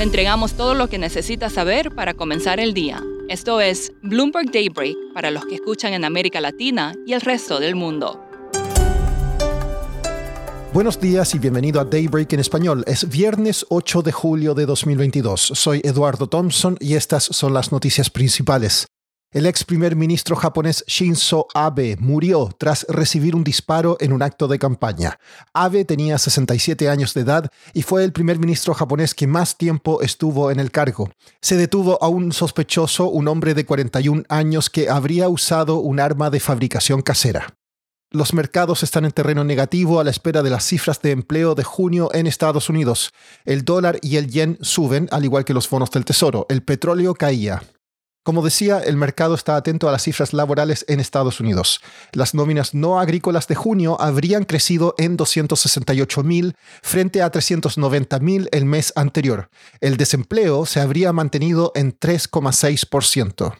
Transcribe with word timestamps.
Le 0.00 0.04
entregamos 0.04 0.54
todo 0.54 0.72
lo 0.72 0.88
que 0.88 0.96
necesita 0.96 1.50
saber 1.50 1.94
para 1.94 2.14
comenzar 2.14 2.58
el 2.58 2.72
día. 2.72 3.04
Esto 3.28 3.60
es 3.60 3.92
Bloomberg 4.02 4.50
Daybreak 4.50 4.96
para 5.12 5.30
los 5.30 5.44
que 5.44 5.56
escuchan 5.56 5.92
en 5.92 6.06
América 6.06 6.40
Latina 6.40 6.94
y 7.06 7.12
el 7.12 7.20
resto 7.20 7.60
del 7.60 7.74
mundo. 7.74 8.18
Buenos 10.72 10.98
días 10.98 11.34
y 11.34 11.38
bienvenido 11.38 11.82
a 11.82 11.84
Daybreak 11.84 12.32
en 12.32 12.40
español. 12.40 12.82
Es 12.86 13.10
viernes 13.10 13.66
8 13.68 14.00
de 14.00 14.12
julio 14.12 14.54
de 14.54 14.64
2022. 14.64 15.38
Soy 15.38 15.82
Eduardo 15.84 16.26
Thompson 16.28 16.78
y 16.80 16.94
estas 16.94 17.24
son 17.24 17.52
las 17.52 17.70
noticias 17.70 18.08
principales. 18.08 18.86
El 19.32 19.46
ex 19.46 19.62
primer 19.62 19.94
ministro 19.94 20.34
japonés 20.34 20.82
Shinzo 20.88 21.46
Abe 21.54 21.96
murió 22.00 22.50
tras 22.58 22.84
recibir 22.88 23.36
un 23.36 23.44
disparo 23.44 23.96
en 24.00 24.12
un 24.12 24.22
acto 24.22 24.48
de 24.48 24.58
campaña. 24.58 25.20
Abe 25.54 25.84
tenía 25.84 26.18
67 26.18 26.88
años 26.88 27.14
de 27.14 27.20
edad 27.20 27.48
y 27.72 27.82
fue 27.82 28.02
el 28.02 28.10
primer 28.10 28.40
ministro 28.40 28.74
japonés 28.74 29.14
que 29.14 29.28
más 29.28 29.56
tiempo 29.56 30.02
estuvo 30.02 30.50
en 30.50 30.58
el 30.58 30.72
cargo. 30.72 31.12
Se 31.40 31.56
detuvo 31.56 32.02
a 32.02 32.08
un 32.08 32.32
sospechoso, 32.32 33.08
un 33.08 33.28
hombre 33.28 33.54
de 33.54 33.64
41 33.64 34.24
años 34.28 34.68
que 34.68 34.90
habría 34.90 35.28
usado 35.28 35.76
un 35.76 36.00
arma 36.00 36.28
de 36.30 36.40
fabricación 36.40 37.00
casera. 37.00 37.54
Los 38.10 38.34
mercados 38.34 38.82
están 38.82 39.04
en 39.04 39.12
terreno 39.12 39.44
negativo 39.44 40.00
a 40.00 40.04
la 40.04 40.10
espera 40.10 40.42
de 40.42 40.50
las 40.50 40.64
cifras 40.64 41.02
de 41.02 41.12
empleo 41.12 41.54
de 41.54 41.62
junio 41.62 42.10
en 42.12 42.26
Estados 42.26 42.68
Unidos. 42.68 43.12
El 43.44 43.64
dólar 43.64 44.00
y 44.02 44.16
el 44.16 44.26
yen 44.26 44.58
suben, 44.60 45.06
al 45.12 45.24
igual 45.24 45.44
que 45.44 45.54
los 45.54 45.70
bonos 45.70 45.92
del 45.92 46.04
Tesoro. 46.04 46.46
El 46.48 46.64
petróleo 46.64 47.14
caía. 47.14 47.62
Como 48.22 48.42
decía, 48.42 48.80
el 48.80 48.96
mercado 48.96 49.34
está 49.34 49.56
atento 49.56 49.88
a 49.88 49.92
las 49.92 50.02
cifras 50.02 50.34
laborales 50.34 50.84
en 50.88 51.00
Estados 51.00 51.40
Unidos. 51.40 51.80
Las 52.12 52.34
nóminas 52.34 52.74
no 52.74 53.00
agrícolas 53.00 53.48
de 53.48 53.54
junio 53.54 53.98
habrían 53.98 54.44
crecido 54.44 54.94
en 54.98 55.16
268.000 55.16 56.54
frente 56.82 57.22
a 57.22 57.32
390.000 57.32 58.48
el 58.52 58.64
mes 58.66 58.92
anterior. 58.94 59.48
El 59.80 59.96
desempleo 59.96 60.66
se 60.66 60.80
habría 60.80 61.14
mantenido 61.14 61.72
en 61.74 61.98
3,6%. 61.98 63.54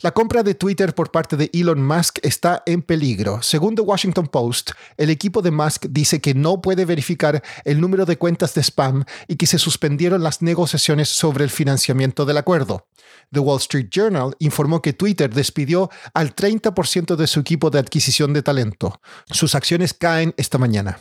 La 0.00 0.10
compra 0.10 0.42
de 0.42 0.54
Twitter 0.54 0.92
por 0.92 1.12
parte 1.12 1.36
de 1.36 1.50
Elon 1.52 1.86
Musk 1.86 2.18
está 2.22 2.62
en 2.66 2.82
peligro. 2.82 3.40
Según 3.42 3.76
The 3.76 3.82
Washington 3.82 4.26
Post, 4.26 4.72
el 4.96 5.08
equipo 5.08 5.40
de 5.40 5.52
Musk 5.52 5.86
dice 5.88 6.20
que 6.20 6.34
no 6.34 6.60
puede 6.60 6.84
verificar 6.84 7.42
el 7.64 7.80
número 7.80 8.04
de 8.04 8.18
cuentas 8.18 8.54
de 8.54 8.62
spam 8.62 9.04
y 9.28 9.36
que 9.36 9.46
se 9.46 9.58
suspendieron 9.58 10.22
las 10.22 10.42
negociaciones 10.42 11.08
sobre 11.08 11.44
el 11.44 11.50
financiamiento 11.50 12.26
del 12.26 12.38
acuerdo. 12.38 12.88
The 13.32 13.40
Wall 13.40 13.60
Street 13.60 13.88
Journal 13.88 14.34
informó 14.40 14.82
que 14.82 14.92
Twitter 14.92 15.32
despidió 15.32 15.90
al 16.12 16.34
30% 16.34 17.14
de 17.14 17.26
su 17.28 17.40
equipo 17.40 17.70
de 17.70 17.78
adquisición 17.78 18.32
de 18.32 18.42
talento. 18.42 19.00
Sus 19.30 19.54
acciones 19.54 19.94
caen 19.94 20.34
esta 20.36 20.58
mañana. 20.58 20.98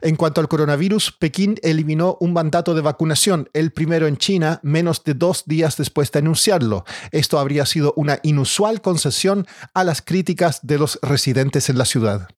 En 0.00 0.14
cuanto 0.14 0.40
al 0.40 0.46
coronavirus, 0.46 1.10
Pekín 1.18 1.56
eliminó 1.62 2.16
un 2.20 2.32
mandato 2.32 2.72
de 2.72 2.82
vacunación, 2.82 3.50
el 3.52 3.72
primero 3.72 4.06
en 4.06 4.16
China, 4.16 4.60
menos 4.62 5.02
de 5.02 5.14
dos 5.14 5.42
días 5.46 5.76
después 5.76 6.12
de 6.12 6.20
anunciarlo. 6.20 6.84
Esto 7.10 7.40
habría 7.40 7.66
sido 7.66 7.94
una 7.96 8.20
inusual 8.22 8.80
concesión 8.80 9.44
a 9.74 9.82
las 9.82 10.00
críticas 10.00 10.60
de 10.62 10.78
los 10.78 11.00
residentes 11.02 11.68
en 11.68 11.78
la 11.78 11.84
ciudad. 11.84 12.28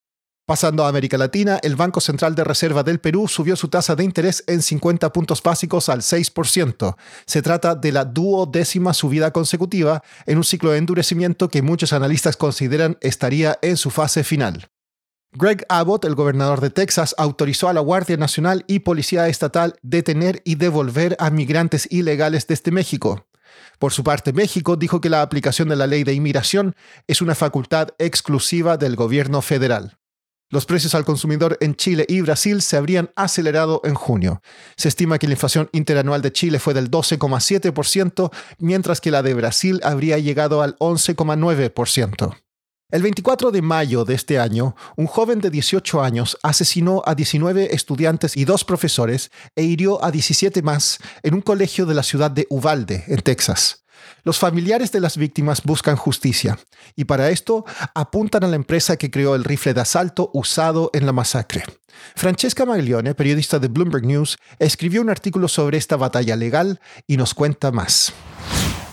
Pasando 0.46 0.84
a 0.84 0.88
América 0.88 1.18
Latina, 1.18 1.60
el 1.62 1.76
Banco 1.76 2.00
Central 2.00 2.34
de 2.34 2.44
Reserva 2.44 2.82
del 2.82 2.98
Perú 2.98 3.28
subió 3.28 3.54
su 3.56 3.68
tasa 3.68 3.94
de 3.94 4.04
interés 4.04 4.42
en 4.46 4.62
50 4.62 5.12
puntos 5.12 5.42
básicos 5.42 5.90
al 5.90 6.00
6%. 6.00 6.96
Se 7.26 7.42
trata 7.42 7.74
de 7.74 7.92
la 7.92 8.06
duodécima 8.06 8.94
subida 8.94 9.32
consecutiva 9.32 10.02
en 10.24 10.38
un 10.38 10.44
ciclo 10.44 10.70
de 10.70 10.78
endurecimiento 10.78 11.50
que 11.50 11.60
muchos 11.60 11.92
analistas 11.92 12.38
consideran 12.38 12.96
estaría 13.02 13.58
en 13.60 13.76
su 13.76 13.90
fase 13.90 14.24
final. 14.24 14.70
Greg 15.32 15.64
Abbott, 15.68 16.04
el 16.06 16.16
gobernador 16.16 16.60
de 16.60 16.70
Texas, 16.70 17.14
autorizó 17.16 17.68
a 17.68 17.72
la 17.72 17.80
Guardia 17.80 18.16
Nacional 18.16 18.64
y 18.66 18.80
Policía 18.80 19.28
Estatal 19.28 19.76
detener 19.80 20.42
y 20.44 20.56
devolver 20.56 21.16
a 21.20 21.30
migrantes 21.30 21.86
ilegales 21.88 22.48
desde 22.48 22.72
México. 22.72 23.28
Por 23.78 23.92
su 23.92 24.02
parte, 24.02 24.32
México 24.32 24.76
dijo 24.76 25.00
que 25.00 25.08
la 25.08 25.22
aplicación 25.22 25.68
de 25.68 25.76
la 25.76 25.86
ley 25.86 26.02
de 26.02 26.14
inmigración 26.14 26.74
es 27.06 27.22
una 27.22 27.36
facultad 27.36 27.90
exclusiva 27.98 28.76
del 28.76 28.96
gobierno 28.96 29.40
federal. 29.40 29.98
Los 30.50 30.66
precios 30.66 30.96
al 30.96 31.04
consumidor 31.04 31.56
en 31.60 31.76
Chile 31.76 32.06
y 32.08 32.22
Brasil 32.22 32.60
se 32.60 32.76
habrían 32.76 33.10
acelerado 33.14 33.82
en 33.84 33.94
junio. 33.94 34.42
Se 34.76 34.88
estima 34.88 35.20
que 35.20 35.28
la 35.28 35.34
inflación 35.34 35.70
interanual 35.70 36.22
de 36.22 36.32
Chile 36.32 36.58
fue 36.58 36.74
del 36.74 36.90
12,7%, 36.90 38.32
mientras 38.58 39.00
que 39.00 39.12
la 39.12 39.22
de 39.22 39.34
Brasil 39.34 39.78
habría 39.84 40.18
llegado 40.18 40.60
al 40.60 40.76
11,9%. 40.78 42.36
El 42.90 43.02
24 43.02 43.52
de 43.52 43.62
mayo 43.62 44.04
de 44.04 44.14
este 44.14 44.40
año, 44.40 44.74
un 44.96 45.06
joven 45.06 45.40
de 45.40 45.50
18 45.50 46.02
años 46.02 46.36
asesinó 46.42 47.02
a 47.06 47.14
19 47.14 47.72
estudiantes 47.72 48.36
y 48.36 48.44
dos 48.44 48.64
profesores 48.64 49.30
e 49.54 49.62
hirió 49.62 50.04
a 50.04 50.10
17 50.10 50.60
más 50.62 50.98
en 51.22 51.34
un 51.34 51.40
colegio 51.40 51.86
de 51.86 51.94
la 51.94 52.02
ciudad 52.02 52.32
de 52.32 52.48
Uvalde, 52.50 53.04
en 53.06 53.20
Texas. 53.20 53.84
Los 54.24 54.40
familiares 54.40 54.90
de 54.90 54.98
las 54.98 55.16
víctimas 55.16 55.62
buscan 55.62 55.94
justicia 55.94 56.58
y 56.96 57.04
para 57.04 57.30
esto 57.30 57.64
apuntan 57.94 58.42
a 58.42 58.48
la 58.48 58.56
empresa 58.56 58.96
que 58.96 59.10
creó 59.10 59.36
el 59.36 59.44
rifle 59.44 59.72
de 59.72 59.82
asalto 59.82 60.30
usado 60.34 60.90
en 60.92 61.06
la 61.06 61.12
masacre. 61.12 61.62
Francesca 62.16 62.66
Maglione, 62.66 63.14
periodista 63.14 63.60
de 63.60 63.68
Bloomberg 63.68 64.04
News, 64.04 64.36
escribió 64.58 65.00
un 65.00 65.10
artículo 65.10 65.46
sobre 65.46 65.78
esta 65.78 65.96
batalla 65.96 66.34
legal 66.34 66.80
y 67.06 67.16
nos 67.16 67.34
cuenta 67.34 67.70
más. 67.70 68.12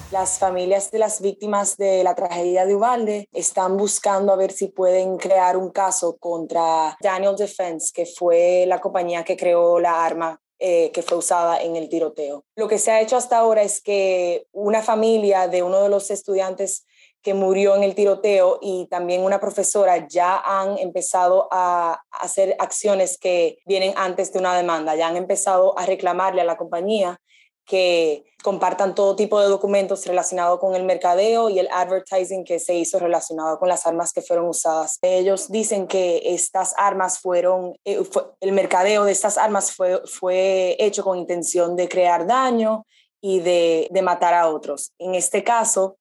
Las 0.10 0.40
familias 0.40 0.90
de 0.90 1.00
las 1.00 1.20
víctimas 1.20 1.76
de 1.76 2.02
la 2.02 2.16
tragedia 2.16 2.66
de 2.66 2.76
Uvalde 2.76 3.28
están 3.34 3.76
buscando 3.76 4.32
a 4.32 4.38
ver 4.38 4.54
si 4.54 4.68
pueden 4.68 5.18
crear 5.18 5.58
un 5.58 5.70
caso 5.70 6.16
contra 6.18 6.96
Daniel 7.02 7.36
Defense, 7.36 7.92
que 7.94 8.06
fue 8.06 8.64
la 8.68 8.80
compañía 8.80 9.26
que 9.26 9.36
creó 9.36 9.80
la 9.80 10.06
arma 10.06 10.40
eh, 10.60 10.92
que 10.92 11.04
fue 11.04 11.18
usada 11.18 11.62
en 11.62 11.76
el 11.76 11.90
tiroteo. 11.90 12.46
Lo 12.56 12.70
que 12.70 12.80
se 12.80 12.90
ha 12.90 13.02
hecho 13.02 13.18
hasta 13.18 13.38
ahora 13.38 13.64
es 13.64 13.82
que 13.82 14.48
una 14.54 14.82
familia 14.82 15.50
de 15.50 15.62
uno 15.62 15.84
de 15.84 15.90
los 15.90 16.10
estudiantes 16.10 16.86
que 17.22 17.34
murió 17.34 17.76
en 17.76 17.84
el 17.84 17.94
tiroteo 17.94 18.60
y 18.62 18.88
también 18.90 19.24
una 19.24 19.42
profesora 19.42 20.08
ya 20.08 20.38
han 20.38 20.78
empezado 20.78 21.50
a 21.52 22.02
hacer 22.10 22.56
acciones 22.60 23.18
que 23.20 23.58
vienen 23.66 23.94
antes 23.98 24.32
de 24.32 24.40
una 24.40 24.56
demanda, 24.56 24.96
ya 24.96 25.10
han 25.10 25.18
empezado 25.18 25.78
a 25.78 25.86
reclamarle 25.86 26.42
a 26.42 26.46
la 26.46 26.56
compañía 26.56 27.20
que 27.68 28.24
compartan 28.42 28.96
todo 28.96 29.16
tipo 29.16 29.42
de 29.42 29.48
documentos 29.48 30.06
relacionados 30.06 30.60
con 30.60 30.74
el 30.74 30.84
mercadeo 30.84 31.50
y 31.50 31.60
el 31.60 31.68
advertising 31.70 32.46
que 32.46 32.60
se 32.60 32.76
hizo 32.76 32.98
relacionado 32.98 33.60
con 33.60 33.68
las 33.68 33.86
armas 33.86 34.14
que 34.14 34.22
fueron 34.22 34.48
usadas. 34.48 35.00
Ellos 35.02 35.52
dicen 35.52 35.86
que 35.86 36.22
estas 36.24 36.74
armas 36.78 37.20
fueron, 37.20 37.76
eh, 37.84 38.02
el 38.40 38.52
mercadeo 38.54 39.04
de 39.04 39.12
estas 39.12 39.38
armas 39.38 39.74
fue, 39.74 40.02
fue 40.06 40.78
hecho 40.80 41.04
con 41.04 41.18
intención 41.18 41.76
de 41.76 41.90
crear 41.90 42.26
daño 42.26 42.86
y 43.20 43.42
de, 43.42 43.90
de 43.92 44.02
matar 44.02 44.34
a 44.34 44.48
otros. 44.48 44.94
En 44.98 45.14
este 45.14 45.44
caso, 45.44 45.98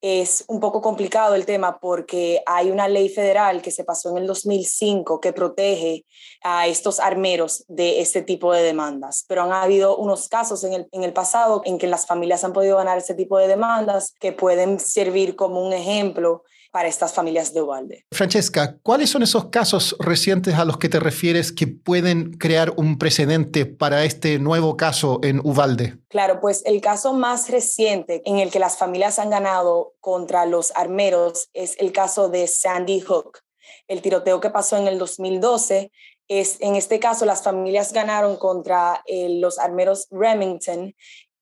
es 0.00 0.44
un 0.48 0.60
poco 0.60 0.82
complicado 0.82 1.34
el 1.34 1.46
tema 1.46 1.78
porque 1.80 2.42
hay 2.46 2.70
una 2.70 2.88
ley 2.88 3.08
federal 3.08 3.62
que 3.62 3.70
se 3.70 3.84
pasó 3.84 4.10
en 4.10 4.18
el 4.18 4.26
2005 4.26 5.20
que 5.20 5.32
protege 5.32 6.04
a 6.42 6.66
estos 6.66 7.00
armeros 7.00 7.64
de 7.68 8.00
este 8.00 8.22
tipo 8.22 8.52
de 8.52 8.62
demandas. 8.62 9.24
Pero 9.28 9.42
han 9.42 9.52
habido 9.52 9.96
unos 9.96 10.28
casos 10.28 10.64
en 10.64 10.74
el, 10.74 10.88
en 10.92 11.02
el 11.02 11.12
pasado 11.12 11.62
en 11.64 11.78
que 11.78 11.86
las 11.86 12.06
familias 12.06 12.44
han 12.44 12.52
podido 12.52 12.76
ganar 12.76 12.98
este 12.98 13.14
tipo 13.14 13.38
de 13.38 13.48
demandas 13.48 14.14
que 14.20 14.32
pueden 14.32 14.78
servir 14.78 15.36
como 15.36 15.66
un 15.66 15.72
ejemplo 15.72 16.44
para 16.70 16.88
estas 16.88 17.12
familias 17.12 17.52
de 17.52 17.62
Uvalde. 17.62 18.04
Francesca, 18.12 18.78
¿cuáles 18.82 19.10
son 19.10 19.22
esos 19.22 19.46
casos 19.46 19.96
recientes 19.98 20.54
a 20.54 20.64
los 20.64 20.78
que 20.78 20.88
te 20.88 21.00
refieres 21.00 21.52
que 21.52 21.66
pueden 21.66 22.32
crear 22.32 22.72
un 22.76 22.98
precedente 22.98 23.66
para 23.66 24.04
este 24.04 24.38
nuevo 24.38 24.76
caso 24.76 25.20
en 25.22 25.40
Uvalde? 25.44 25.98
Claro, 26.08 26.40
pues 26.40 26.62
el 26.66 26.80
caso 26.80 27.12
más 27.12 27.50
reciente 27.50 28.22
en 28.24 28.38
el 28.38 28.50
que 28.50 28.58
las 28.58 28.76
familias 28.76 29.18
han 29.18 29.30
ganado 29.30 29.94
contra 30.00 30.46
los 30.46 30.72
armeros 30.74 31.48
es 31.52 31.76
el 31.78 31.92
caso 31.92 32.28
de 32.28 32.46
Sandy 32.46 33.00
Hook. 33.00 33.40
El 33.88 34.02
tiroteo 34.02 34.40
que 34.40 34.50
pasó 34.50 34.76
en 34.76 34.86
el 34.86 34.98
2012 34.98 35.90
es, 36.28 36.56
en 36.60 36.74
este 36.74 36.98
caso, 36.98 37.24
las 37.24 37.42
familias 37.42 37.92
ganaron 37.92 38.36
contra 38.36 39.02
eh, 39.06 39.28
los 39.40 39.58
armeros 39.58 40.08
Remington 40.10 40.94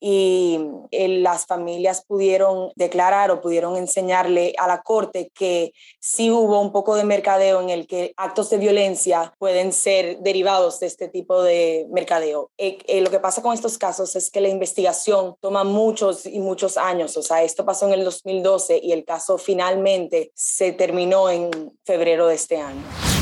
y 0.06 0.60
eh, 0.90 1.08
las 1.08 1.46
familias 1.46 2.04
pudieron 2.06 2.70
declarar 2.76 3.30
o 3.30 3.40
pudieron 3.40 3.78
enseñarle 3.78 4.52
a 4.58 4.66
la 4.66 4.82
corte 4.82 5.30
que 5.34 5.72
sí 5.98 6.30
hubo 6.30 6.60
un 6.60 6.72
poco 6.72 6.94
de 6.94 7.04
mercadeo 7.04 7.62
en 7.62 7.70
el 7.70 7.86
que 7.86 8.12
actos 8.18 8.50
de 8.50 8.58
violencia 8.58 9.32
pueden 9.38 9.72
ser 9.72 10.18
derivados 10.18 10.78
de 10.78 10.88
este 10.88 11.08
tipo 11.08 11.42
de 11.42 11.86
mercadeo. 11.90 12.50
Eh, 12.58 12.76
eh, 12.86 13.00
lo 13.00 13.10
que 13.10 13.18
pasa 13.18 13.40
con 13.40 13.54
estos 13.54 13.78
casos 13.78 14.14
es 14.14 14.30
que 14.30 14.42
la 14.42 14.50
investigación 14.50 15.36
toma 15.40 15.64
muchos 15.64 16.26
y 16.26 16.38
muchos 16.38 16.76
años, 16.76 17.16
o 17.16 17.22
sea, 17.22 17.42
esto 17.42 17.64
pasó 17.64 17.86
en 17.86 17.94
el 17.94 18.04
2012 18.04 18.80
y 18.82 18.92
el 18.92 19.06
caso 19.06 19.38
finalmente 19.38 20.32
se 20.34 20.72
terminó 20.72 21.30
en 21.30 21.50
febrero 21.82 22.26
de 22.26 22.34
este 22.34 22.58
año. 22.58 23.13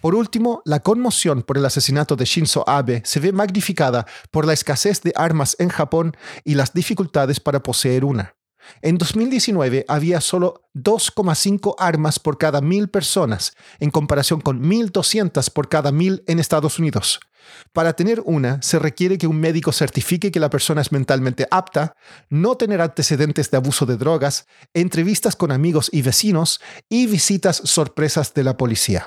Por 0.00 0.14
último, 0.14 0.62
la 0.64 0.80
conmoción 0.80 1.42
por 1.42 1.58
el 1.58 1.66
asesinato 1.66 2.16
de 2.16 2.24
Shinzo 2.24 2.68
Abe 2.68 3.02
se 3.04 3.20
ve 3.20 3.32
magnificada 3.32 4.06
por 4.30 4.46
la 4.46 4.54
escasez 4.54 5.02
de 5.02 5.12
armas 5.14 5.56
en 5.58 5.68
Japón 5.68 6.16
y 6.42 6.54
las 6.54 6.72
dificultades 6.72 7.38
para 7.38 7.62
poseer 7.62 8.04
una. 8.04 8.34
En 8.82 8.98
2019 8.98 9.84
había 9.88 10.20
solo 10.20 10.70
2,5 10.74 11.74
armas 11.78 12.18
por 12.18 12.38
cada 12.38 12.60
mil 12.60 12.88
personas, 12.88 13.52
en 13.78 13.90
comparación 13.90 14.40
con 14.40 14.62
1.200 14.62 15.52
por 15.52 15.68
cada 15.68 15.92
mil 15.92 16.22
en 16.26 16.38
Estados 16.38 16.78
Unidos. 16.78 17.20
Para 17.72 17.94
tener 17.94 18.22
una, 18.24 18.62
se 18.62 18.78
requiere 18.78 19.18
que 19.18 19.26
un 19.26 19.40
médico 19.40 19.72
certifique 19.72 20.30
que 20.30 20.40
la 20.40 20.50
persona 20.50 20.82
es 20.82 20.92
mentalmente 20.92 21.46
apta, 21.50 21.94
no 22.28 22.56
tener 22.56 22.80
antecedentes 22.80 23.50
de 23.50 23.56
abuso 23.56 23.86
de 23.86 23.96
drogas, 23.96 24.46
entrevistas 24.72 25.36
con 25.36 25.50
amigos 25.50 25.90
y 25.92 26.02
vecinos 26.02 26.60
y 26.88 27.06
visitas 27.06 27.60
sorpresas 27.64 28.34
de 28.34 28.44
la 28.44 28.56
policía. 28.56 29.06